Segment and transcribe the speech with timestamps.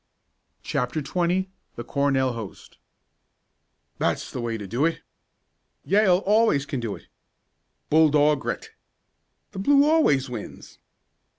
[0.63, 2.79] CHAPTER XX THE CORNELL HOST
[3.99, 5.01] "That's the way to do it!"
[5.85, 7.05] "Yale always can do it!"
[7.91, 8.71] "Bull dog grit!"
[9.51, 10.79] "The blue always wins!"